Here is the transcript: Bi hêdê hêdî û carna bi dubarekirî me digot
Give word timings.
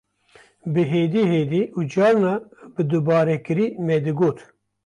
Bi 0.73 0.81
hêdê 0.91 1.23
hêdî 1.33 1.61
û 1.77 1.79
carna 1.93 2.35
bi 2.73 2.83
dubarekirî 2.91 3.67
me 3.85 3.97
digot 4.05 4.37